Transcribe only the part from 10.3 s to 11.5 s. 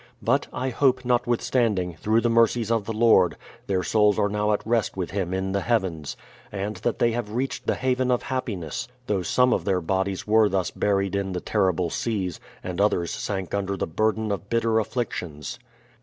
thus buried in the